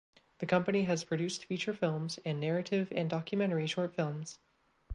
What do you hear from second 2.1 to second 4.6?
and narrative and documentary short films.